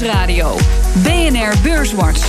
[0.00, 0.56] Nieuwsradio.
[1.02, 2.20] BNR Beurswatch.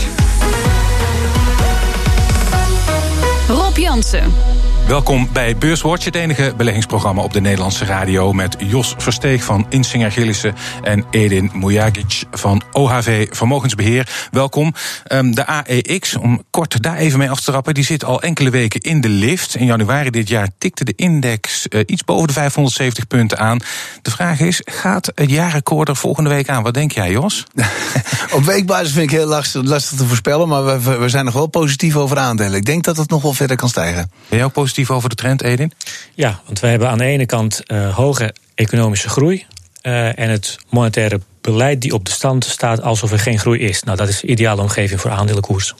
[3.47, 4.58] Rob Jansen.
[4.89, 8.33] Welkom bij Beurswatch, het enige beleggingsprogramma op de Nederlandse radio.
[8.33, 14.27] Met Jos Versteeg van Insinger Gillissen en Edin Mujagic van OHV Vermogensbeheer.
[14.31, 14.73] Welkom.
[15.04, 18.49] Ehm, de AEX, om kort daar even mee af te trappen, die zit al enkele
[18.49, 19.55] weken in de lift.
[19.55, 23.59] In januari dit jaar tikte de index eh, iets boven de 570 punten aan.
[24.01, 26.63] De vraag is, gaat het jaarrecord er volgende week aan?
[26.63, 27.45] Wat denk jij, Jos?
[28.36, 31.47] op weekbasis vind ik heel lastig, lastig te voorspellen, maar we, we zijn nog wel
[31.47, 32.53] positief over aandelen.
[32.53, 34.12] Ik denk dat het nog wel verder kan stijgen.
[34.30, 34.78] Ben ook positief?
[34.88, 35.72] Over de trend, Edin?
[36.14, 39.46] Ja, want wij hebben aan de ene kant uh, hoge economische groei.
[39.84, 43.84] Uh, en het monetaire beleid die op de stand staat alsof er geen groei is.
[43.84, 45.73] Nou, dat is de ideale omgeving voor aandelenkoers.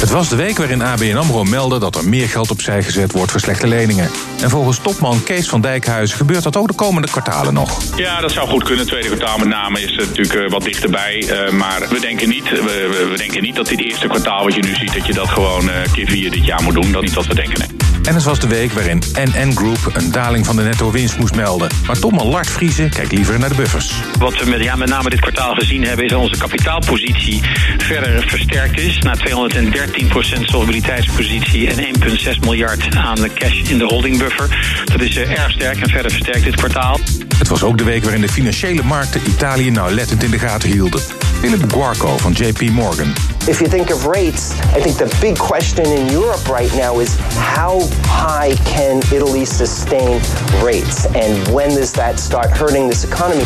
[0.00, 3.30] Het was de week waarin ABN AMRO meldde dat er meer geld opzij gezet wordt
[3.30, 4.10] voor slechte leningen.
[4.40, 7.80] En volgens topman Kees van Dijkhuizen gebeurt dat ook de komende kwartalen nog.
[7.96, 8.86] Ja, dat zou goed kunnen.
[8.86, 11.22] tweede kwartaal met name is het natuurlijk wat dichterbij.
[11.22, 14.62] Uh, maar we denken, niet, we, we, denken niet dat dit eerste kwartaal wat je
[14.62, 14.92] nu ziet...
[14.92, 16.92] dat je dat gewoon uh, keer vier dit jaar moet doen.
[16.92, 17.58] Dat is niet wat we denken.
[17.58, 17.83] Nee.
[18.04, 21.34] En het was de week waarin NN Group een daling van de netto winst moest
[21.34, 21.68] melden.
[21.86, 23.92] Maar Tom Lart Vriezen kijkt liever naar de buffers.
[24.18, 26.04] Wat we met, ja, met name dit kwartaal gezien hebben...
[26.04, 27.42] is dat onze kapitaalpositie
[27.78, 28.98] verder versterkt is...
[28.98, 34.82] naar 213% solvabiliteitspositie en 1,6 miljard aan de cash in de holdingbuffer.
[34.84, 37.00] Dat is uh, erg sterk en verder versterkt dit kwartaal.
[37.38, 41.02] Het was ook de week waarin de financiële markten Italië nauwlettend in de gaten hielden.
[41.44, 43.12] Philip Guarco van JP Morgan.
[43.46, 47.16] If you think of rates, I think the big question in Europe right now is
[47.36, 50.22] how high can Italy sustain
[50.64, 51.04] rates?
[51.14, 53.44] And when does that start hurting this economy?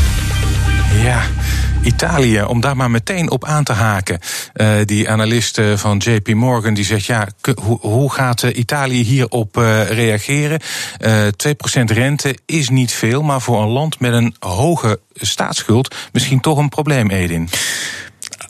[1.02, 1.26] Ja,
[1.89, 4.19] Italië, om daar maar meteen op aan te haken.
[4.55, 7.28] Uh, die analist uh, van JP Morgan die zegt: ja,
[7.62, 9.56] hoe, hoe gaat uh, Italië hierop
[9.89, 10.61] reageren?
[10.61, 10.64] 2%
[11.84, 16.69] rente is niet veel, maar voor een land met een hoge staatsschuld misschien toch een
[16.69, 17.48] probleem, Edin.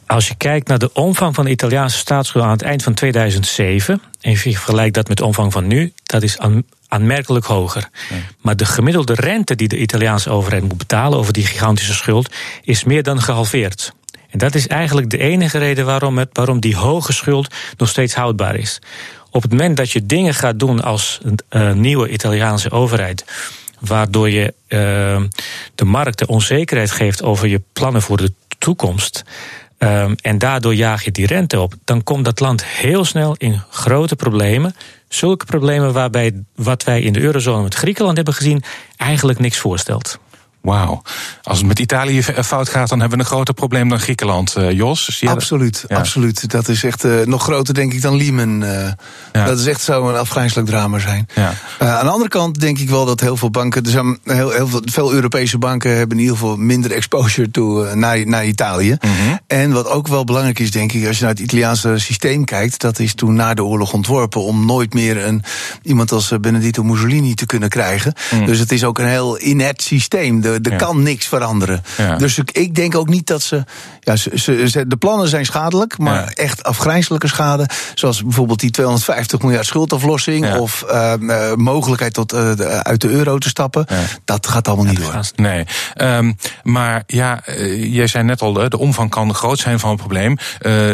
[0.07, 4.03] Als je kijkt naar de omvang van de Italiaanse staatsschuld aan het eind van 2007,
[4.21, 6.39] en je vergelijkt dat met de omvang van nu, dat is
[6.89, 7.89] aanmerkelijk hoger.
[8.41, 12.85] Maar de gemiddelde rente die de Italiaanse overheid moet betalen over die gigantische schuld, is
[12.85, 13.93] meer dan gehalveerd.
[14.31, 18.15] En dat is eigenlijk de enige reden waarom, het, waarom die hoge schuld nog steeds
[18.15, 18.79] houdbaar is.
[19.31, 23.25] Op het moment dat je dingen gaat doen als een uh, nieuwe Italiaanse overheid,
[23.79, 25.23] waardoor je uh,
[25.75, 29.25] de markt de onzekerheid geeft over je plannen voor de toekomst.
[29.79, 31.75] Um, en daardoor jaag je die rente op.
[31.85, 34.75] Dan komt dat land heel snel in grote problemen.
[35.09, 38.63] Zulke problemen waarbij wat wij in de eurozone met Griekenland hebben gezien,
[38.97, 40.19] eigenlijk niks voorstelt.
[40.61, 41.03] Wauw.
[41.43, 44.71] Als het met Italië fout gaat, dan hebben we een groter probleem dan Griekenland, uh,
[44.71, 45.23] Jos.
[45.25, 45.97] Absoluut, ja.
[45.97, 46.51] absoluut.
[46.51, 48.63] Dat is echt uh, nog groter, denk ik, dan Lehman.
[48.63, 48.89] Uh,
[49.33, 49.45] ja.
[49.45, 51.29] Dat is echt zo een afgrijzelijk drama zijn.
[51.35, 51.53] Ja.
[51.79, 54.69] aan de andere kant denk ik wel dat heel veel banken, er zijn heel, heel
[54.69, 58.97] veel, veel Europese banken hebben in ieder geval minder exposure toe, naar, naar Italië.
[59.01, 59.39] Mm -hmm.
[59.47, 62.81] En wat ook wel belangrijk is, denk ik, als je naar het Italiaanse systeem kijkt,
[62.81, 65.43] dat is toen na de oorlog ontworpen om nooit meer een,
[65.83, 68.15] iemand als Benedito Mussolini te kunnen krijgen.
[68.31, 68.47] Mm.
[68.47, 70.41] Dus het is ook een heel inert systeem.
[70.53, 70.77] Er ja.
[70.77, 71.83] kan niks veranderen.
[71.97, 72.17] Ja.
[72.17, 73.65] Dus ik, ik, denk ook niet dat ze,
[74.01, 74.87] ja, ze, ze.
[74.87, 76.31] De plannen zijn schadelijk, maar ja.
[76.31, 77.67] echt afgrijzelijke schade.
[77.95, 80.57] Zoals bijvoorbeeld die 250 miljard schuldaflossing.
[80.57, 83.87] Of uh, uh, mogelijkheid tot uh, de, uit de euro te stappen.
[84.25, 85.21] Dat gaat allemaal niet door.
[85.37, 85.67] Nee.
[85.97, 87.43] Um, maar ja,
[87.77, 90.37] jij zei net al, de omvang kan groot zijn van het probleem.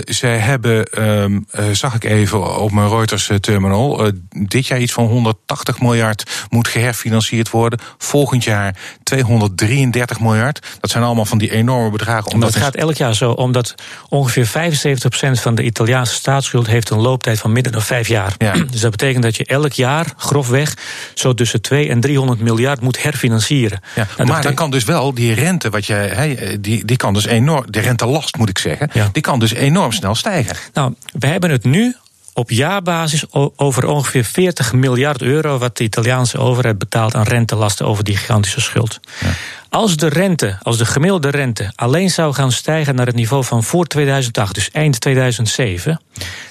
[0.05, 5.81] zij hebben, um, zag ik even op mijn Reuters terminal, dit jaar iets van 180
[5.81, 7.79] miljard moet geherfinancierd worden.
[7.99, 10.67] Volgend jaar 200 33 miljard.
[10.81, 12.33] Dat zijn allemaal van die enorme bedragen.
[12.33, 13.75] Omdat dat gaat elk jaar zo, omdat
[14.09, 18.35] ongeveer 75% van de Italiaanse staatsschuld heeft een looptijd van minder dan vijf jaar.
[18.39, 18.53] Ja.
[18.71, 20.75] Dus dat betekent dat je elk jaar, grofweg,
[21.15, 23.81] zo tussen 2 en 300 miljard moet herfinancieren.
[23.95, 27.27] Ja, maar dan kan dus wel die rente, wat je, he, die, die kan dus
[27.27, 29.09] enorm, de rentelast moet ik zeggen, ja.
[29.13, 30.57] die kan dus enorm snel stijgen.
[30.73, 31.97] Nou, we hebben het nu
[32.35, 33.25] op jaarbasis
[33.57, 38.61] over ongeveer 40 miljard euro wat de Italiaanse overheid betaalt aan rentelasten over die gigantische
[38.61, 39.01] schuld.
[39.21, 39.29] Ja.
[39.69, 43.65] Als de rente, als de gemiddelde rente alleen zou gaan stijgen naar het niveau van
[43.65, 46.01] voor 2008, dus eind 2007,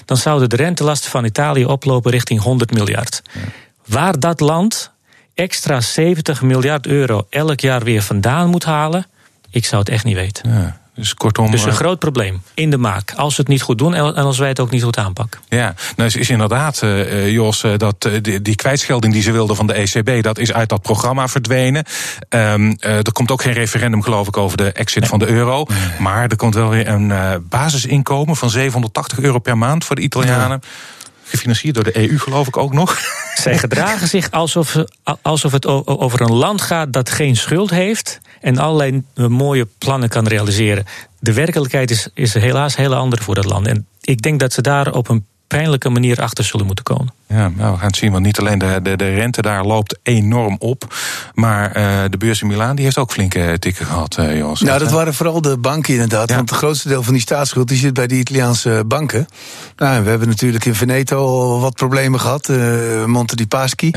[0.04, 3.22] dan zouden de rentelasten van Italië oplopen richting 100 miljard.
[3.32, 3.40] Ja.
[3.86, 4.90] Waar dat land
[5.34, 9.06] extra 70 miljard euro elk jaar weer vandaan moet halen,
[9.50, 10.50] ik zou het echt niet weten.
[10.50, 10.82] Ja.
[10.94, 11.50] Dus kortom.
[11.50, 13.12] Dus een uh, groot probleem in de maak.
[13.16, 15.40] Als we het niet goed doen en als wij het ook niet goed aanpakken.
[15.48, 19.66] Ja, nou is, is inderdaad, uh, Jos, dat die, die kwijtschelding die ze wilden van
[19.66, 21.84] de ECB, dat is uit dat programma verdwenen.
[22.28, 25.10] Um, er komt ook geen referendum, geloof ik, over de exit nee.
[25.10, 25.64] van de euro.
[25.68, 25.78] Nee.
[26.00, 27.12] Maar er komt wel weer een
[27.48, 30.60] basisinkomen van 780 euro per maand voor de Italianen.
[30.62, 30.68] Ja.
[31.24, 32.98] Gefinancierd door de EU, geloof ik ook nog.
[33.34, 34.76] Zij gedragen zich alsof,
[35.22, 40.26] alsof het over een land gaat dat geen schuld heeft en allerlei mooie plannen kan
[40.26, 40.84] realiseren.
[41.18, 43.66] De werkelijkheid is, is helaas heel andere voor dat land.
[43.66, 47.12] En ik denk dat ze daar op een pijnlijke manier achter zullen moeten komen.
[47.28, 49.98] Ja, nou, we gaan het zien, want niet alleen de, de, de rente daar loopt
[50.02, 50.94] enorm op,
[51.34, 54.52] maar uh, de beurs in Milaan die heeft ook flinke tikken gehad, uh.
[54.60, 57.78] Nou, dat waren vooral de banken inderdaad, want het grootste deel van die staatsschuld die
[57.78, 59.26] zit bij de Italiaanse banken.
[59.76, 62.48] Nou, we hebben natuurlijk in Veneto al wat problemen gehad.
[62.48, 63.90] Uh, Monte di Paschi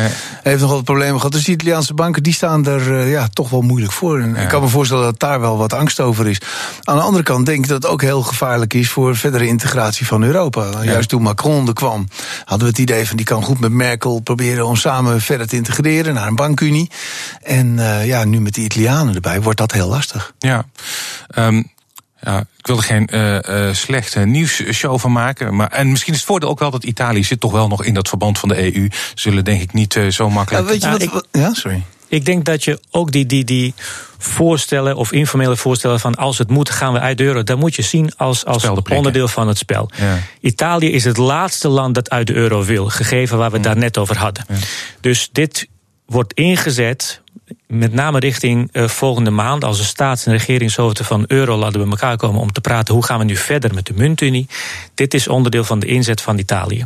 [0.44, 1.32] heeft nog wat problemen gehad.
[1.32, 4.20] Dus die Italiaanse banken die staan er ja, toch wel moeilijk voor.
[4.20, 6.42] En ik kan me voorstellen dat daar wel wat angst over is.
[6.84, 10.08] Aan de andere kant denk ik dat het ook heel gevaarlijk is voor verdere integratie
[10.08, 10.84] van Europa.
[10.84, 12.08] Juist toen Macron er kwam,
[12.46, 15.56] hadden we het idee van die kan goed met Merkel proberen om samen verder te
[15.56, 16.92] integreren naar een bankunie.
[17.42, 20.34] En uh, ja, nu met de Italianen erbij wordt dat heel lastig.
[20.40, 20.66] Ja.
[21.38, 21.72] Um,
[22.22, 25.56] ja, ik wil er geen uh, uh, slechte nieuwsshow van maken.
[25.56, 27.94] Maar, en misschien is het voordeel ook wel dat Italië zit toch wel nog in
[27.94, 28.90] dat verband van de EU.
[29.14, 30.66] Zullen denk ik niet uh, zo makkelijk.
[30.66, 31.84] Ja, weet je wat, ik, ja, sorry.
[32.08, 33.74] Ik denk dat je ook die, die, die
[34.18, 37.76] voorstellen of informele voorstellen van als het moet gaan we uit de euro, dat moet
[37.76, 39.90] je zien als, als onderdeel van het spel.
[39.96, 40.20] Ja.
[40.40, 43.78] Italië is het laatste land dat uit de euro wil, gegeven waar we het daar
[43.78, 44.46] net over hadden.
[44.48, 44.56] Ja.
[45.02, 45.68] Dus dit
[46.06, 47.22] wordt ingezet
[47.68, 51.90] met name richting uh, volgende maand, als de staats- en regeringshoofden van euro laten bij
[51.90, 54.48] elkaar komen om te praten hoe gaan we nu verder met de muntunie.
[54.94, 56.86] Dit is onderdeel van de inzet van Italië.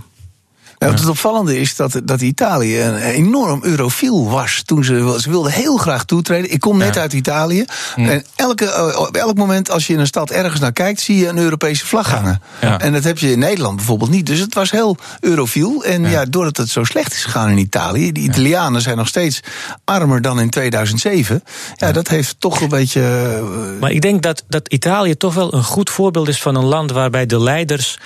[0.82, 4.62] Nou, het opvallende is dat, dat Italië een enorm eurofiel was.
[4.66, 6.52] Toen ze, ze wilden heel graag toetreden.
[6.52, 7.66] Ik kom net uit Italië.
[7.96, 11.18] En elke, eh, op elk moment als je in een stad ergens naar kijkt, zie
[11.18, 12.42] je een Europese vlag hangen.
[12.78, 14.26] En dat heb je in Nederland bijvoorbeeld niet.
[14.26, 15.84] Dus het was heel eurofiel.
[15.84, 16.26] En ja.
[16.26, 19.40] doordat het zo slecht is gegaan in Italië, de Italianen zijn nog steeds
[19.84, 21.44] armer dan in 2007.
[21.76, 23.02] Ja, dat heeft toch een beetje.
[23.02, 26.66] Eh, maar ik denk dat, dat Italië toch wel een goed voorbeeld is van een
[26.66, 27.98] land waarbij de leiders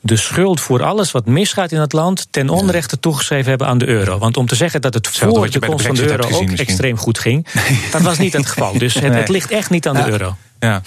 [0.00, 3.86] de schuld voor alles wat misgaat in het land ten onrechte toegeschreven hebben aan de
[3.86, 4.18] euro.
[4.18, 7.18] Want om te zeggen dat het voor de komst van de euro ook extreem goed
[7.18, 7.46] ging,
[7.92, 8.78] dat was niet het geval.
[8.78, 10.36] Dus het, het ligt echt niet aan de euro.
[10.58, 10.82] Ja,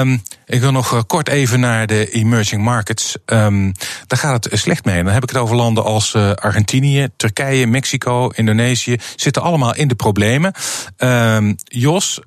[0.00, 3.16] um, ik wil nog kort even naar de emerging markets.
[3.26, 3.72] Um,
[4.06, 5.02] daar gaat het slecht mee.
[5.04, 8.96] Dan heb ik het over landen als uh, Argentinië, Turkije, Mexico, Indonesië.
[9.16, 10.52] Zitten allemaal in de problemen.
[10.98, 12.20] Um, Jos,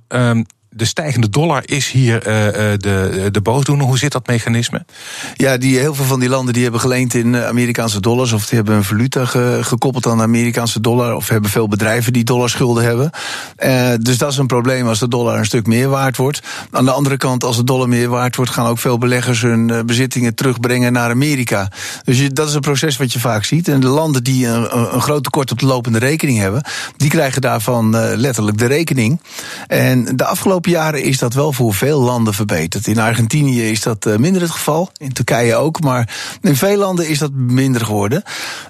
[0.76, 2.24] de stijgende dollar is hier uh,
[2.78, 3.86] de, de boosdoener.
[3.86, 4.86] Hoe zit dat mechanisme?
[5.36, 8.32] Ja, die, heel veel van die landen die hebben geleend in eh, Amerikaanse dollars.
[8.32, 11.16] Of die hebben een valuta ge, gekoppeld aan de Amerikaanse dollar.
[11.16, 13.12] Of hebben veel bedrijven die dollarschulden hebben.
[14.02, 16.42] Dus dat is een probleem als de dollar een stuk meer waard wordt.
[16.72, 19.86] Aan de andere kant, als de dollar meer waard wordt, gaan ook veel beleggers hun
[19.86, 21.72] bezittingen terugbrengen naar Amerika.
[22.04, 23.68] Dus dat is een proces wat je vaak ziet.
[23.68, 26.64] En de landen die een, een groot tekort op de lopende rekening hebben,
[26.98, 29.22] die krijgen daarvan letterlijk de rekening.
[29.68, 32.88] En de afgelopen jaren is dat wel voor veel landen verbeterd.
[32.88, 36.10] In Argentinië is dat eh, minder het geval, in Turkije ook, maar
[36.42, 38.24] in veel landen is dat minder geworden.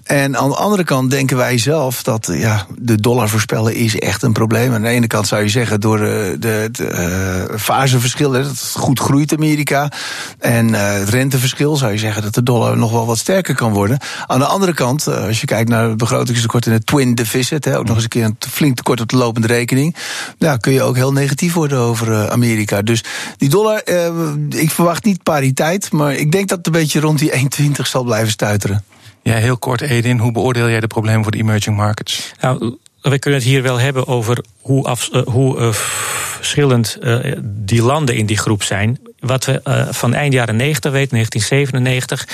[0.04, 4.24] En aan de andere kant denken wij zelf dat ja, de dollar voorspellen is echt
[4.24, 4.74] een probleem.
[4.74, 8.74] Aan de ene kant zou je zeggen door de, de, de uh, faseverschil, dat het
[8.75, 9.92] goed groeit Amerika,
[10.40, 14.00] en het renteverschil zou je zeggen dat de dollar nog wel wat sterker kan worden.
[14.28, 17.86] Aan de andere kant, als je kijkt naar het begrotingstekort in het twin deficit, ook
[17.86, 19.95] nog eens een keer een flink tekort op de lopende rekening,
[20.38, 22.81] ja, kun je ook heel negatief worden over eh, Amerika.
[22.81, 23.03] Dus
[23.38, 27.19] die dollar, eh, ik verwacht niet pariteit, maar ik denk dat het een beetje rond
[27.19, 28.83] die 1,20 zal blijven stuiteren.
[29.21, 30.19] Ja, heel kort, Edin.
[30.19, 32.33] Hoe beoordeel jij de problemen voor de emerging markets?
[32.41, 37.35] Nou, we kunnen het hier wel hebben over hoe, af, uh, hoe uh, verschillend uh,
[37.44, 39.00] die landen in die groep zijn.
[39.19, 42.28] Wat we van eind jaren 90 weten, 1997.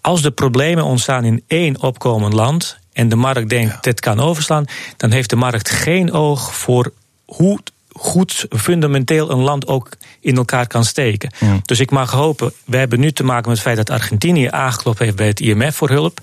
[0.00, 3.78] Als de problemen ontstaan in één opkomend land en de markt denkt ja.
[3.80, 4.64] dit kan overslaan,
[4.96, 6.92] dan heeft de markt geen oog voor
[7.24, 7.58] hoe
[8.00, 9.88] goed fundamenteel een land ook
[10.20, 11.30] in elkaar kan steken.
[11.64, 14.98] Dus ik mag hopen, we hebben nu te maken met het feit dat Argentinië aangeklopt
[14.98, 16.18] heeft bij het IMF voor hulp.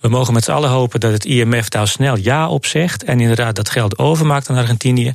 [0.00, 3.20] We mogen met z'n allen hopen dat het IMF daar snel ja op zegt en
[3.20, 5.12] inderdaad dat geld overmaakt aan Argentinië.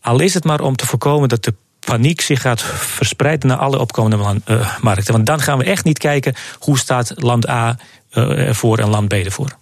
[0.00, 3.78] Al is het maar om te voorkomen dat de paniek zich gaat verspreiden naar alle
[3.78, 5.12] opkomende uh, markten.
[5.12, 7.76] Want dan gaan we echt niet kijken hoe staat land A
[8.12, 9.56] uh, ervoor en land B ervoor.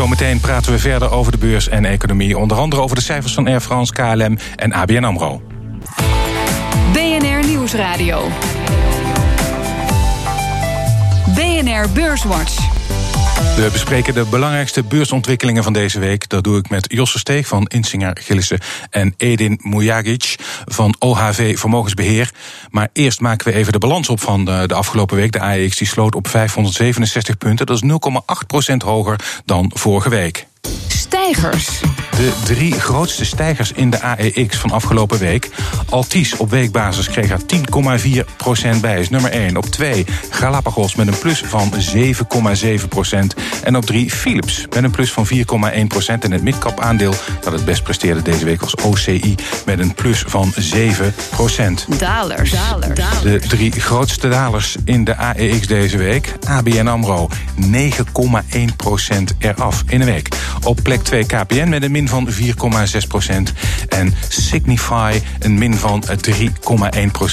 [0.00, 2.38] Zometeen praten we verder over de beurs en economie.
[2.38, 5.42] Onder andere over de cijfers van Air France, KLM en ABN AMRO.
[6.92, 8.28] BNR Nieuwsradio.
[11.34, 12.69] BNR Beurswatch.
[13.60, 16.28] We bespreken de belangrijkste beursontwikkelingen van deze week.
[16.28, 18.58] Dat doe ik met Josse Steeg van Insinger Gillissen
[18.90, 22.30] en Edin Mujagic van OHV Vermogensbeheer.
[22.70, 25.32] Maar eerst maken we even de balans op van de, de afgelopen week.
[25.32, 27.66] De AEX die sloot op 567 punten.
[27.66, 27.90] Dat is
[28.72, 30.46] 0,8% hoger dan vorige week
[31.34, 31.80] stijgers.
[32.16, 35.50] De drie grootste stijgers in de AEX van afgelopen week.
[35.88, 37.40] Altis op weekbasis kreeg er
[38.74, 39.56] 10,4% bij, is nummer 1.
[39.56, 43.18] Op 2 Galapagos met een plus van 7,7%.
[43.62, 45.34] En op 3 Philips met een plus van 4,1%.
[46.20, 49.34] En het midcap aandeel dat het best presteerde deze week was OCI
[49.66, 50.56] met een plus van 7%.
[51.98, 52.54] Dalers.
[53.22, 56.32] De drie grootste dalers in de AEX deze week.
[56.46, 57.28] ABN AMRO
[57.60, 57.74] 9,1%
[59.38, 60.28] eraf in een week.
[60.62, 62.34] Op plek 2 KPN met een min van 4,6%.
[63.88, 66.12] En Signify een min van 3,1%.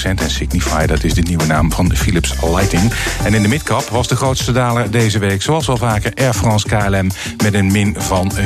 [0.02, 2.92] En Signify, dat is de nieuwe naam van Philips Lighting.
[3.24, 6.68] En in de midcap was de grootste daler deze week, zoals wel vaker, Air France
[6.68, 7.10] KLM
[7.42, 8.36] met een min van 4,6%.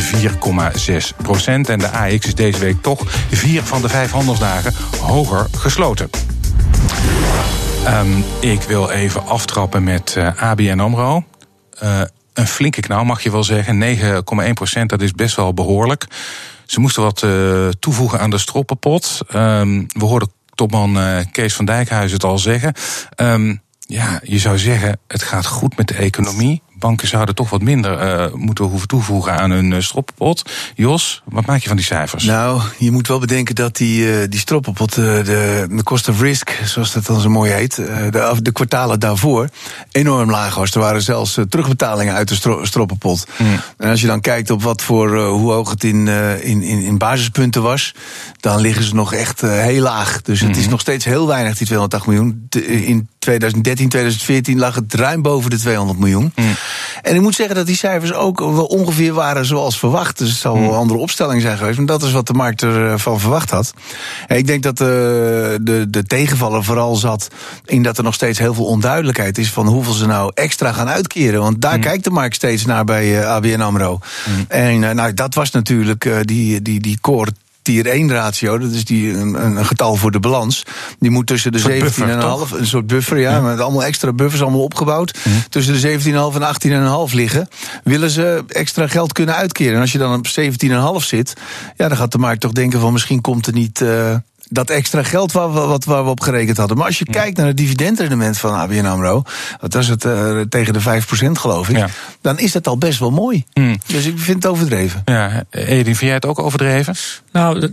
[1.44, 6.10] En de AX is deze week toch vier van de vijf handelsdagen hoger gesloten.
[7.88, 11.24] Um, ik wil even aftrappen met eh, ABN AMRO.
[11.82, 12.00] Uh,
[12.32, 13.96] een flinke knauw, mag je wel zeggen.
[14.48, 16.06] 9,1 procent, dat is best wel behoorlijk.
[16.66, 19.20] Ze moesten wat uh, toevoegen aan de stroppenpot.
[19.34, 22.74] Um, we hoorden topman uh, Kees van Dijkhuizen het al zeggen.
[23.16, 27.62] Um, ja, je zou zeggen, het gaat goed met de economie banken zouden toch wat
[27.62, 30.50] minder uh, moeten hoeven toevoegen aan hun uh, stroppenpot.
[30.74, 32.24] Jos, wat maak je van die cijfers?
[32.24, 35.22] Nou, je moet wel bedenken dat die, uh, die stroppenpot, de,
[35.70, 39.48] de cost of risk, zoals dat dan zo mooi heet, de, de kwartalen daarvoor
[39.90, 40.70] enorm laag was.
[40.70, 43.26] Er waren zelfs terugbetalingen uit de stro stroppenpot.
[43.36, 43.60] Mm.
[43.78, 46.08] En als je dan kijkt op wat voor, hoe hoog het in,
[46.42, 47.94] in, in, in basispunten was,
[48.40, 50.22] dan liggen ze nog echt heel laag.
[50.22, 50.58] Dus het mm.
[50.58, 52.48] is nog steeds heel weinig, die 280 miljoen.
[52.86, 56.32] In 2013, 2014 lag het ruim boven de 200 miljoen.
[56.34, 56.54] Mm.
[57.02, 60.18] En ik moet zeggen dat die cijfers ook wel ongeveer waren zoals verwacht.
[60.18, 61.76] Dus het zal wel een andere opstelling zijn geweest.
[61.76, 63.74] Maar dat is wat de markt ervan verwacht had.
[64.26, 67.28] En ik denk dat de, eh, de, de tegenvaller vooral zat
[67.64, 70.88] in dat er nog steeds heel veel onduidelijkheid is van hoeveel ze nou extra gaan
[70.88, 71.40] uitkeren.
[71.40, 71.82] Want daar mm.
[71.82, 73.98] kijkt de markt steeds naar bij eh, ABN Amro.
[74.28, 74.44] Mm.
[74.48, 77.32] En eh, nou, dat was natuurlijk die, die, die core
[77.62, 80.62] tier 1 ratio, dat is die, een, een getal voor de balans.
[80.98, 85.18] Die moet tussen de 17,5, een soort buffer, ja, met allemaal extra buffers, allemaal opgebouwd.
[85.48, 87.48] Tussen de 17,5 en 18,5 liggen.
[87.84, 89.74] Willen ze extra geld kunnen uitkeren.
[89.74, 90.26] En als je dan op
[91.00, 91.34] 17,5 zit,
[91.76, 93.80] ja, dan gaat de markt toch denken van misschien komt er niet.
[93.80, 94.14] Uh,
[94.52, 96.76] dat extra geld waar we, wat, waar we op gerekend hadden.
[96.76, 99.22] Maar als je kijkt naar het dividendrendement van ABN AMRO...
[99.60, 100.84] wat was het, uh, tegen de 5%
[101.32, 101.84] geloof ik...
[102.20, 103.44] dan is dat al best wel mooi.
[103.54, 103.78] Mm.
[103.86, 105.02] Dus ik vind het overdreven.
[105.04, 106.94] Ja, Edin, vind jij het ook overdreven?
[107.32, 107.70] Nou,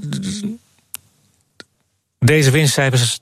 [2.20, 3.20] deze winstcijfers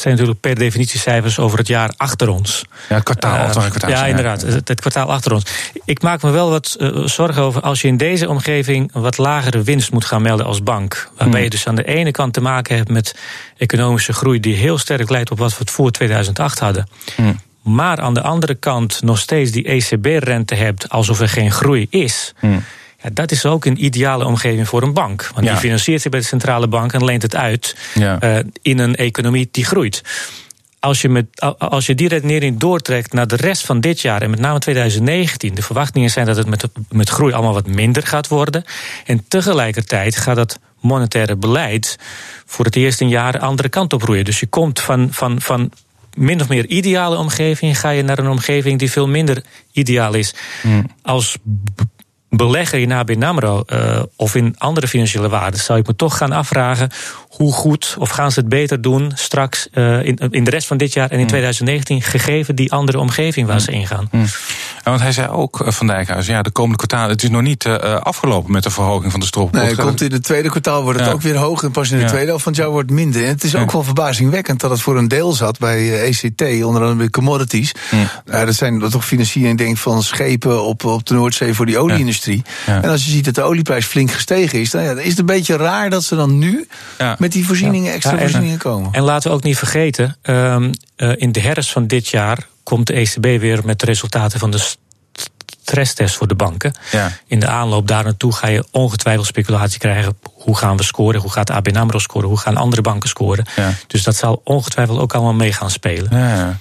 [0.00, 2.64] zijn natuurlijk per definitie cijfers over het jaar achter ons.
[2.88, 3.46] Ja, het kwartaal.
[3.46, 4.42] Uh, kwartaal ja, inderdaad.
[4.42, 5.44] Het, kwartaal achter ons.
[5.84, 9.62] Ik maak me wel wat uh, zorgen over als je in deze omgeving wat lagere
[9.62, 11.10] winst moet gaan melden als bank.
[11.16, 11.42] Waarbij hmm.
[11.42, 13.14] je dus aan de ene kant te maken hebt met
[13.56, 16.88] economische groei die heel sterk lijkt op wat we het voor 2008 hadden.
[17.16, 17.40] Hmm.
[17.62, 22.32] Maar aan de andere kant nog steeds die ECB-rente hebt alsof er geen groei is.
[22.38, 22.64] Hmm.
[23.02, 25.30] Ja, dat is ook een ideale omgeving voor een bank.
[25.34, 28.96] Want die financiert zich bij de centrale bank en leent het uit uh, in een
[28.96, 30.02] economie die groeit.
[30.80, 31.26] Als je, met,
[31.58, 35.54] als je die redenering doortrekt naar de rest van dit jaar en met name 2019,
[35.54, 38.64] de verwachtingen zijn dat het met, met groei allemaal wat minder gaat worden.
[39.04, 41.98] En tegelijkertijd gaat dat monetaire beleid
[42.46, 44.24] voor het eerst in jaren andere kant op roeien.
[44.24, 45.70] Dus je komt van, van, van
[46.14, 50.34] min of meer ideale omgeving, ga je naar een omgeving die veel minder ideaal is.
[50.62, 50.86] Hmm.
[51.02, 51.36] Als
[52.30, 55.60] belegger in ABN AMRO uh, of in andere financiële waarden...
[55.60, 56.90] zou ik me toch gaan afvragen
[57.28, 60.76] hoe goed of gaan ze het beter doen straks uh, in, in de rest van
[60.76, 62.02] dit jaar en in 2019, mm.
[62.02, 63.62] gegeven die andere omgeving waar mm.
[63.62, 64.08] ze ingaan.
[64.10, 64.26] Mm.
[64.84, 67.42] Ja, want hij zei ook, eh, Van Dijkhuis, ja, de komende kwartaal, het is nog
[67.42, 69.52] niet uh, afgelopen met de verhoging van de strop.
[69.52, 72.04] Nee, komt in het tweede kwartaal wordt het ook weer hoog en pas in de
[72.04, 73.22] tweede helft van het jaar wordt het minder.
[73.22, 76.82] En het is ook wel verbazingwekkend dat het voor een deel zat bij ECT, onder
[76.82, 77.74] andere bij commodities.
[78.24, 82.17] Uh, dat zijn toch financiering denk van schepen op, op de Noordzee voor die olieindustrie.
[82.66, 85.26] En als je ziet dat de olieprijs flink gestegen is, dan ja, is het een
[85.26, 86.68] beetje raar dat ze dan nu
[87.18, 88.92] met die voorzieningen, extra en, voorzieningen komen.
[88.92, 92.86] En laten we ook niet vergeten, um, uh, in de herfst van dit jaar komt
[92.86, 94.74] de ECB weer met de resultaten van de
[95.68, 96.72] stresstest voor de banken.
[96.90, 97.12] Ja.
[97.26, 100.18] In de aanloop daar naartoe ga je ongetwijfeld speculatie krijgen.
[100.32, 101.20] Hoe gaan we scoren?
[101.20, 102.28] Hoe gaat ABN AMRO scoren?
[102.28, 103.46] Hoe gaan andere banken scoren?
[103.56, 103.72] Ja.
[103.86, 106.18] Dus dat zal ongetwijfeld ook allemaal mee gaan spelen.
[106.18, 106.58] Ja.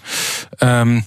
[0.80, 1.06] Um,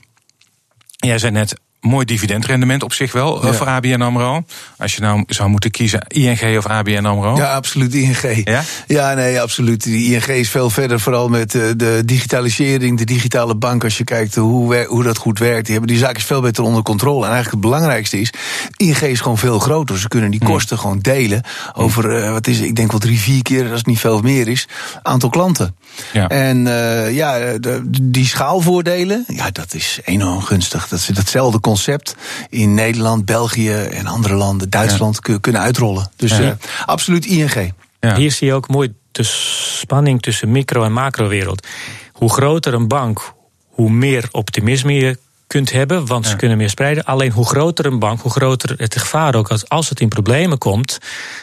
[0.96, 4.44] jij zei net, mooi dividendrendement op zich wel eh, voor ABN AMRO.
[4.78, 7.36] Als je nou zou moeten kiezen ING of ABN AMRO.
[7.36, 8.42] Ja, absoluut ING.
[8.44, 9.84] Ja, ja nee, absoluut.
[9.84, 13.84] De ING is veel verder, vooral met eh, de digitalisering, de digitale bank.
[13.84, 15.64] Als je kijkt hoe, hoe dat goed werkt.
[15.64, 17.26] Die hebben die zaak is veel beter onder controle.
[17.26, 18.32] En eigenlijk het belangrijkste is,
[18.76, 19.98] ING is gewoon veel groter.
[19.98, 20.48] Ze kunnen die hmm.
[20.48, 23.78] kosten gewoon delen over, uh, wat is het, ik denk wel drie, vier keer, als
[23.78, 24.68] het niet veel meer is,
[25.02, 25.76] aantal klanten.
[26.12, 26.28] Ja.
[26.28, 30.88] En uh, ja, de, die schaalvoordelen, ja, dat is enorm gunstig.
[30.88, 32.16] Dat ze datzelfde concept
[32.48, 36.10] in Nederland, België en andere landen, Duitsland, kunnen uitrollen.
[36.16, 36.50] Dus uh,
[36.86, 37.72] absoluut ING.
[38.00, 41.66] Hier zie je ook mooi de spanning tussen micro- en macrowereld.
[42.12, 43.34] Hoe groter een bank,
[43.68, 47.04] hoe meer optimisme je kunt hebben, want ze kunnen meer spreiden.
[47.04, 50.58] Alleen hoe groter een bank, hoe groter het gevaar ook als, als het in problemen
[50.58, 50.98] komt,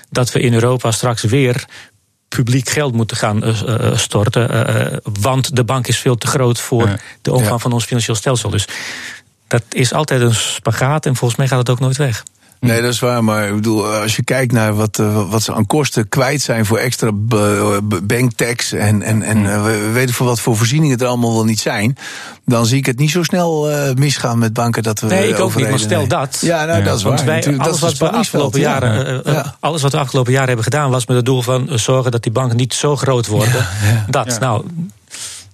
[0.10, 1.66] dat we in Europa straks weer
[2.28, 4.52] publiek geld moeten gaan uh, storten.
[4.52, 8.50] Uh, want de bank is veel te groot voor de omvang van ons financieel stelsel.
[8.50, 8.68] Dus
[9.48, 12.24] dat is altijd een spagaat en volgens mij gaat het ook nooit weg.
[12.60, 13.24] Nee, dat is waar.
[13.24, 16.66] Maar ik bedoel, als je kijkt naar wat, eh, wat ze aan kosten kwijt zijn
[16.66, 17.10] voor extra
[18.04, 21.60] banktax en, en, en uh, we weten voor wat voor voorzieningen er allemaal wel niet
[21.60, 21.98] zijn,
[22.46, 25.08] dan zie ik het niet zo snel uh, misgaan met banken dat we.
[25.08, 26.38] Nee, ik ook niet, maar stel dat.
[26.42, 27.26] Ja, nou, dat is waar.
[27.26, 29.56] Wij, alles, wat we afgelopen jaren, ja.
[29.60, 32.32] alles wat we afgelopen jaren hebben gedaan, was met het doel van zorgen dat die
[32.32, 33.68] banken niet zo groot worden.
[34.10, 34.66] Dat, nou.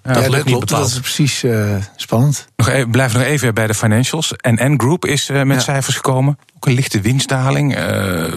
[0.03, 2.47] Ja, dat, niet dat is precies uh, spannend.
[2.55, 4.33] Nog even, blijf nog even bij de financials.
[4.41, 7.77] NN Group is uh, met cijfers gekomen een lichte winstdaling.
[7.77, 8.33] Uh...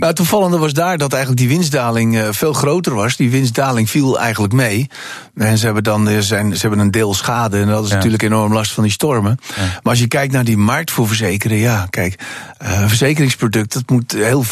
[0.00, 3.16] Nou, het opvallende was daar dat eigenlijk die winstdaling uh, veel groter was.
[3.16, 4.90] Die winstdaling viel eigenlijk mee.
[5.34, 7.60] En ze hebben dan eh, zijn, ze hebben een deel schade.
[7.60, 9.38] En dat is natuurlijk enorm last van die stormen.
[9.56, 9.62] Ja.
[9.62, 12.20] Maar als je kijkt naar die markt voor verzekeren, ja, kijk,
[12.62, 14.44] uh, verzekeringsproduct, dat moet heel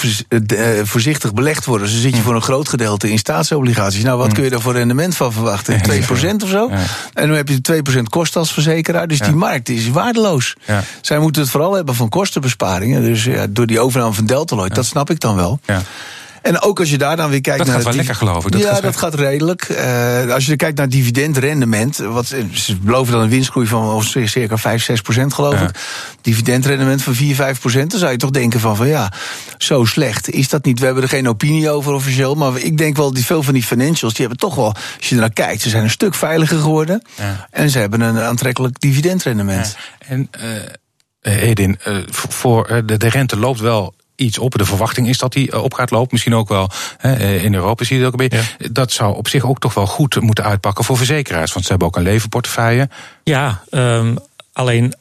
[0.83, 1.87] voorzichtig belegd worden.
[1.87, 4.03] Dus dan zit je voor een groot gedeelte in staatsobligaties.
[4.03, 5.81] Nou, wat kun je daar voor rendement van verwachten?
[5.81, 6.69] 2% of zo?
[7.15, 9.09] En dan heb je 2% kosten als verzekeraar.
[9.09, 10.55] Dus die markt is waardeloos.
[11.01, 13.03] Zij moeten het vooral hebben van kostenbesparingen.
[13.09, 15.61] Dus ja, door die overname van Deltaloid, dat snap ik dan wel.
[15.65, 15.83] Ja.
[16.43, 17.77] En ook als je daar dan weer kijkt dat naar.
[17.77, 18.53] Dat gaat wel lekker, geloof ik.
[18.53, 19.69] Dat ja, gaat dat gaat redelijk.
[19.69, 21.97] Uh, als je kijkt naar dividendrendement.
[21.97, 25.69] Wat, ze beloven dan een winstgroei van circa 5, 6 procent, geloof ja.
[25.69, 25.79] ik.
[26.21, 27.91] Dividendrendement van 4, 5 procent.
[27.91, 29.13] Dan zou je toch denken van, van ja,
[29.59, 30.79] zo slecht is dat niet.
[30.79, 32.35] We hebben er geen opinie over officieel.
[32.35, 35.15] Maar ik denk wel, die veel van die financials, die hebben toch wel, als je
[35.15, 37.03] er naar kijkt, ze zijn een stuk veiliger geworden.
[37.17, 37.47] Ja.
[37.51, 39.77] En ze hebben een aantrekkelijk dividendrendement.
[39.99, 40.31] En.
[40.41, 40.45] Uh,
[41.37, 44.59] Edin, uh, voor uh, de, de rente loopt wel iets op.
[44.59, 46.09] De verwachting is dat die op gaat lopen.
[46.11, 46.71] Misschien ook wel
[47.41, 48.55] in Europa zie je het ook een beetje.
[48.59, 48.69] Ja.
[48.73, 51.53] Dat zou op zich ook toch wel goed moeten uitpakken voor verzekeraars.
[51.53, 52.89] Want ze hebben ook een levenportefeuille.
[53.23, 54.19] Ja, um,
[54.53, 54.95] alleen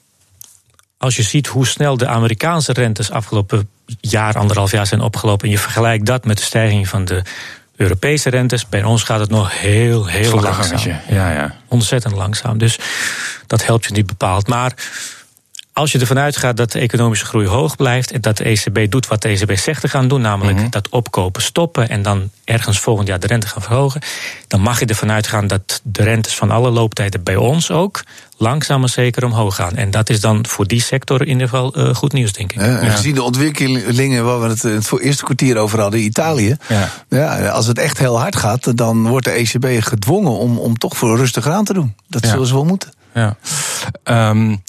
[0.98, 3.70] als je ziet hoe snel de Amerikaanse rentes afgelopen
[4.02, 5.46] jaar, anderhalf jaar zijn opgelopen.
[5.46, 7.24] en je vergelijkt dat met de stijging van de
[7.76, 8.70] Europese rentes.
[8.70, 11.00] Bij ons gaat het nog heel, heel langzaam.
[11.10, 11.56] Ja, ja.
[11.68, 12.58] Ontzettend langzaam.
[12.58, 12.80] Dus
[13.48, 14.48] dat helpt je niet bepaald.
[14.48, 14.74] Maar
[15.78, 19.08] als je ervan uitgaat dat de economische groei hoog blijft en dat de ECB doet
[19.08, 20.72] wat de ECB zegt te gaan doen, namelijk mm-hmm.
[20.72, 24.02] dat opkopen stoppen en dan ergens volgend jaar de rente gaan verhogen,
[24.48, 28.04] dan mag je ervan uitgaan dat de rentes van alle looptijden bij ons ook
[28.38, 29.76] langzaam maar zeker omhoog gaan.
[29.76, 32.62] En dat is dan voor die sector in ieder geval uh, goed nieuws, denk ik.
[32.62, 36.58] Ja, en gezien de ontwikkelingen waar we het het eerste kwartier over hadden, Italië.
[36.68, 36.90] Ja.
[37.10, 37.50] ja.
[37.50, 41.18] als het echt heel hard gaat, dan wordt de ECB gedwongen om, om toch voor
[41.18, 41.96] rustig aan te doen.
[42.08, 42.94] Dat zullen ze wel moeten.
[43.14, 43.36] Ja.
[44.30, 44.62] Um,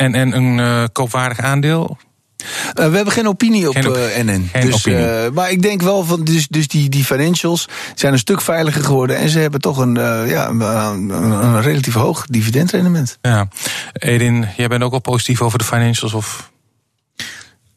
[0.00, 1.98] en, en een uh, koopwaardig aandeel?
[2.40, 4.48] Uh, we hebben geen opinie op geen op, uh, NN.
[4.52, 5.30] Geen dus, opinie.
[5.30, 9.16] maar ik denk wel van, dus, dus die, die financials zijn een stuk veiliger geworden.
[9.16, 9.94] En ze hebben toch een,
[10.26, 13.18] ja, een, een, relatief hoog dividendrendement.
[13.22, 13.48] Ja.
[13.92, 16.14] Edin, jij bent ook al positief over de financials?
[16.14, 16.50] Of?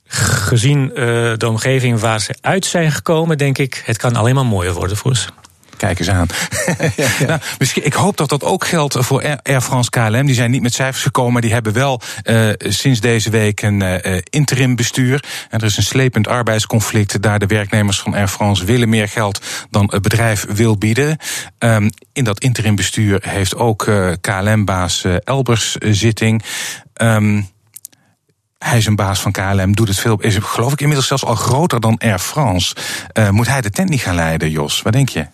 [0.05, 0.91] Gezien
[1.37, 4.97] de omgeving waar ze uit zijn gekomen, denk ik, het kan alleen maar mooier worden
[4.97, 5.27] voor ze.
[5.77, 6.27] Kijk eens aan.
[6.95, 7.25] ja, ja.
[7.25, 10.25] Nou, misschien, ik hoop dat dat ook geldt voor Air France KLM.
[10.25, 13.83] Die zijn niet met cijfers gekomen, maar die hebben wel uh, sinds deze week een
[13.83, 15.23] uh, interim bestuur.
[15.49, 17.21] En er is een slepend arbeidsconflict.
[17.21, 21.17] Daar de werknemers van Air France willen meer geld dan het bedrijf wil bieden.
[21.59, 26.43] Um, in dat interim bestuur heeft ook uh, KLM-baas Elbers zitting.
[27.01, 27.51] Um,
[28.57, 30.21] hij is een baas van KLM, doet het veel.
[30.21, 32.75] Is geloof ik inmiddels zelfs al groter dan Air France.
[33.29, 34.81] Moet hij de tent niet gaan leiden, Jos?
[34.81, 35.25] Wat denk je?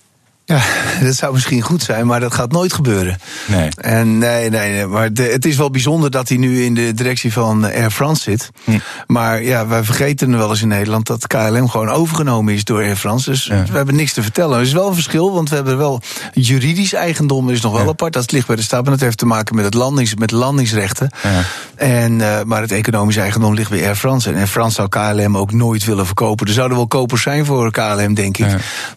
[0.50, 0.62] Ja,
[1.06, 3.18] dat zou misschien goed zijn, maar dat gaat nooit gebeuren.
[3.48, 3.70] Nee.
[3.76, 6.94] En nee, nee, nee maar de, het is wel bijzonder dat hij nu in de
[6.94, 8.50] directie van Air France zit.
[8.64, 8.80] Hm.
[9.08, 12.96] Maar ja, wij vergeten wel eens in Nederland dat KLM gewoon overgenomen is door Air
[12.96, 13.30] France.
[13.30, 14.58] Dus we hebben niks te vertellen.
[14.58, 16.02] Er is wel een verschil, want we hebben wel
[16.34, 18.14] juridisch eigendom is nog wel apart.
[18.14, 21.10] Dat ligt bij de staat, en dat heeft te maken met het landings, met landingsrechten.
[21.24, 21.42] Ja.
[21.76, 24.30] En, uh, maar het economisch eigendom ligt bij Air France.
[24.30, 26.48] En Air France zou KLM ook nooit willen verkopen.
[26.48, 28.48] Er zouden wel kopers zijn voor KLM, denk ik.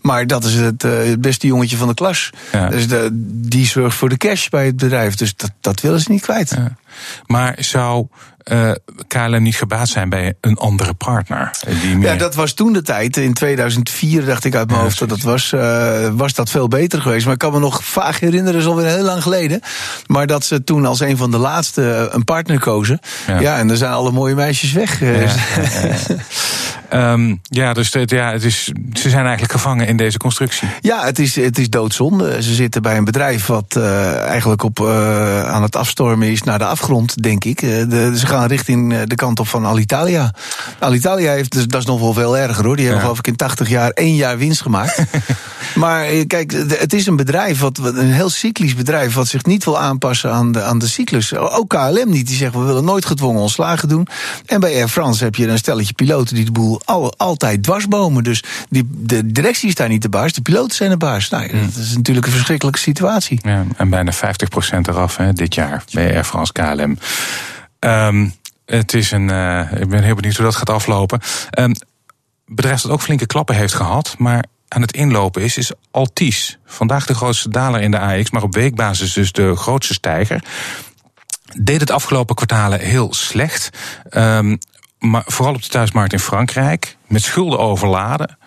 [0.02, 2.30] Maar dat is het, uh, het beste jongetje van de klas.
[2.52, 2.68] Ja.
[2.68, 3.08] Dus de,
[3.50, 5.14] die zorgt voor de cash bij het bedrijf.
[5.14, 6.50] Dus dat, dat willen ze niet kwijt.
[6.50, 6.76] Ja.
[7.26, 8.06] Maar zou
[8.44, 8.76] uh, eh,
[9.08, 11.50] KLM niet gebaat zijn bij een andere partner?
[11.80, 12.08] Die meer...
[12.08, 13.16] Ja, dat was toen de tijd.
[13.16, 16.68] In 2004 dacht ik uit mijn ja, hoofd dat dat was, uh, was dat veel
[16.68, 17.24] beter geweest.
[17.24, 19.60] Maar ik kan me nog vaag herinneren, dat is alweer heel lang geleden.
[20.06, 23.00] Maar dat ze toen als een van de laatste een partner kozen.
[23.26, 25.00] Ja, ja en er zijn alle mooie meisjes weg.
[26.92, 30.68] Um, ja, dus het, ja, het is, ze zijn eigenlijk gevangen in deze constructie.
[30.80, 32.42] Ja, het is, het is doodzonde.
[32.42, 34.80] Ze zitten bij een bedrijf wat uh, eigenlijk op,
[35.46, 37.62] aan het afstormen is naar de afgrond, denk ik.
[37.62, 40.34] Uh, de, ze gaan richting de kant op van Alitalia.
[40.78, 42.76] Alitalia heeft, dus, dat is nog wel veel erger hoor.
[42.76, 45.02] Die hebben geloof ik in 80 jaar één jaar winst gemaakt.
[45.74, 49.80] maar kijk, het is een bedrijf, wat, een heel cyclisch bedrijf, wat zich niet wil
[49.80, 51.34] aanpassen aan de, aan de cyclus.
[51.34, 52.26] Ook KLM niet.
[52.26, 54.06] Die zeggen we willen nooit gedwongen ontslagen doen.
[54.46, 58.24] En bij Air France heb je een stelletje piloten die de boel al, altijd dwarsbomen.
[58.24, 61.28] Dus die, de directie is daar niet de baas, de piloten zijn de baas.
[61.28, 61.60] Nou, hmm.
[61.60, 63.38] dat is natuurlijk een verschrikkelijke situatie.
[63.42, 64.18] Ja, en bijna 50%
[64.82, 66.71] eraf hè, dit jaar bij Air France KLM.
[67.80, 68.34] Um,
[68.66, 71.20] het is een, uh, ik ben heel benieuwd hoe dat gaat aflopen.
[71.58, 71.74] Um,
[72.46, 76.58] bedrijf dat ook flinke klappen heeft gehad, maar aan het inlopen is, is Altis.
[76.64, 80.44] Vandaag de grootste daler in de AX, maar op weekbasis dus de grootste stijger.
[81.56, 83.70] Deed het afgelopen kwartalen heel slecht.
[84.10, 84.58] Um,
[84.98, 86.96] maar vooral op de thuismarkt in Frankrijk.
[87.06, 88.38] Met schulden overladen.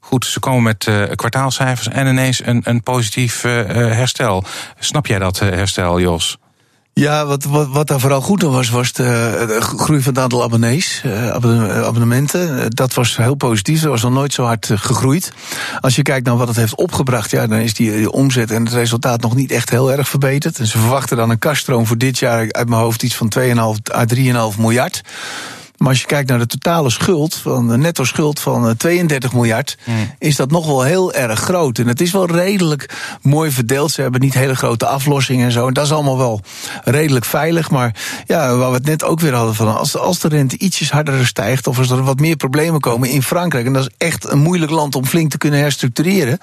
[0.00, 4.44] Goed, ze komen met uh, kwartaalcijfers en ineens een, positief uh, herstel.
[4.78, 6.38] Snap jij dat herstel, Jos?
[6.94, 10.22] Ja, wat, wat, wat daar vooral goed aan was, was de, de groei van het
[10.22, 11.28] aantal abonnees, uh,
[11.82, 12.70] abonnementen.
[12.70, 15.32] Dat was heel positief, dat was nog nooit zo hard gegroeid.
[15.80, 18.64] Als je kijkt naar wat het heeft opgebracht, ja, dan is die, die omzet en
[18.64, 20.58] het resultaat nog niet echt heel erg verbeterd.
[20.58, 23.44] En ze verwachten dan een kaststroom voor dit jaar uit mijn hoofd iets van 2,5
[23.94, 24.04] à
[24.52, 25.02] 3,5 miljard.
[25.76, 29.36] Maar als je kijkt naar de totale schuld, van de netto schuld van 32 eh,
[29.36, 29.78] miljard,
[30.18, 31.78] is dat nog wel heel erg groot.
[31.78, 32.90] En het is wel redelijk
[33.22, 33.90] mooi verdeeld.
[33.90, 35.66] Ze hebben niet hele grote aflossingen en zo.
[35.66, 36.40] En dat is allemaal wel
[36.84, 37.70] redelijk veilig.
[37.70, 37.94] Maar
[38.26, 41.26] ja, waar we het net ook weer hadden van, als, als de rente ietsjes harder
[41.26, 44.38] stijgt, of als er wat meer problemen komen in Frankrijk, en dat is echt een
[44.38, 46.38] moeilijk land om flink te kunnen herstructureren,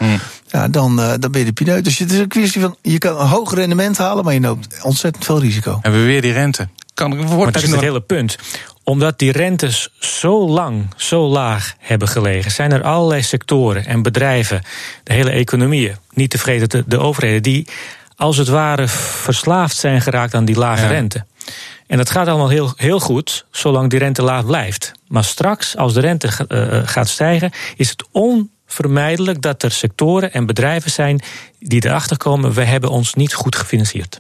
[0.48, 1.84] ja, dan, uh, dan ben je de pineut.
[1.84, 4.84] Dus het is een kwestie van, je kan een hoog rendement halen, maar je loopt
[4.84, 5.80] ontzettend veel risico.
[5.82, 6.68] En we weer die rente.
[6.94, 8.38] Kan, dat is het hele punt
[8.84, 14.62] omdat die rentes zo lang, zo laag hebben gelegen, zijn er allerlei sectoren en bedrijven,
[15.04, 17.68] de hele economieën, niet tevreden de, de overheden, die
[18.16, 21.26] als het ware verslaafd zijn geraakt aan die lage rente.
[21.88, 24.92] En dat gaat allemaal heel, heel goed, zolang die rente laag blijft.
[25.08, 30.46] Maar straks, als de rente uh, gaat stijgen, is het onvermijdelijk dat er sectoren en
[30.46, 31.22] bedrijven zijn
[31.60, 34.18] die erachter komen: we hebben ons niet goed gefinancierd.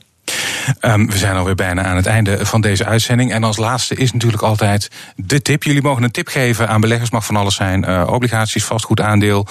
[0.82, 3.32] Um, we zijn alweer bijna aan het einde van deze uitzending.
[3.32, 5.63] En als laatste is natuurlijk altijd de tip.
[5.63, 7.89] Jullie mogen een tip geven aan beleggers, mag van alles zijn.
[7.89, 9.47] Uh, obligaties, vastgoed, aandeel.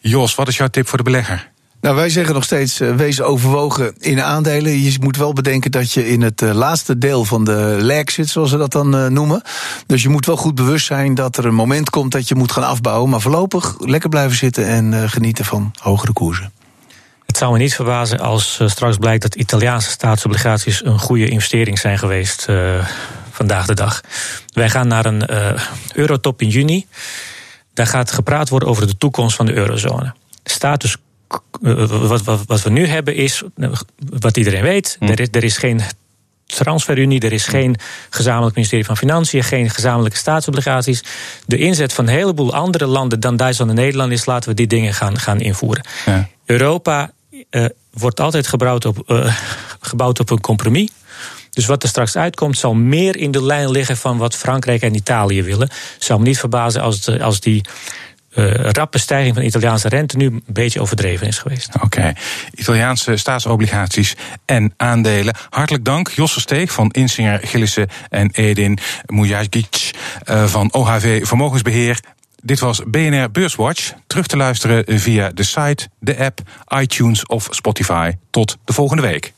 [0.00, 1.50] Jos, wat is jouw tip voor de belegger?
[1.80, 4.82] Nou, wij zeggen nog steeds, uh, wees overwogen in aandelen.
[4.82, 8.28] Je moet wel bedenken dat je in het uh, laatste deel van de leg zit,
[8.28, 9.42] zoals ze dat dan noemen.
[9.86, 12.52] Dus je moet wel goed bewust zijn dat er een moment komt dat je moet
[12.52, 13.10] gaan afbouwen.
[13.10, 16.52] Maar voorlopig lekker blijven zitten en genieten van hogere koersen.
[17.32, 21.78] Het zou me niet verbazen als uh, straks blijkt dat Italiaanse staatsobligaties een goede investering
[21.78, 22.86] zijn geweest uh,
[23.30, 24.00] vandaag de dag.
[24.52, 25.50] Wij gaan naar een uh,
[25.94, 26.86] eurotop in juni.
[27.74, 30.14] Daar gaat gepraat worden over de toekomst van de eurozone.
[30.42, 30.96] De status
[31.60, 33.42] wat, wat, wat, we nu hebben is,
[33.96, 35.04] wat iedereen weet, hm.
[35.04, 35.80] er, is, er is geen
[36.46, 37.76] transferunie, er is geen
[38.10, 41.04] gezamenlijk ministerie van Financiën, geen gezamenlijke staatsobligaties.
[41.46, 44.66] De inzet van een heleboel andere landen dan Duitsland en Nederland is laten we die
[44.66, 45.84] dingen gaan, gaan invoeren.
[46.06, 46.28] Ja.
[46.44, 47.10] Europa
[47.50, 49.36] uh, wordt altijd gebouwd op, uh,
[49.80, 50.90] gebouwd op een compromis.
[51.50, 54.94] Dus wat er straks uitkomt, zal meer in de lijn liggen van wat Frankrijk en
[54.94, 55.70] Italië willen.
[55.98, 57.64] Zou me niet verbazen als, als die
[58.34, 61.68] uh, rappe stijging van de Italiaanse rente nu een beetje overdreven is geweest.
[61.82, 62.12] Oké,
[62.54, 65.36] Italiaanse staatsobligaties en aandelen.
[65.50, 69.90] Hartelijk dank, Jos Steeg van Insinger Gillissen en Edin Mujagic
[70.24, 72.00] van OHV Vermogensbeheer.
[72.44, 73.92] Dit was BNR Beurswatch.
[74.06, 76.40] Terug te luisteren via de site, de app,
[76.80, 78.12] iTunes of Spotify.
[78.30, 79.32] Tot de volgende week.